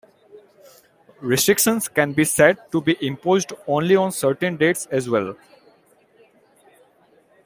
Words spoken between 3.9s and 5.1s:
on certain dates as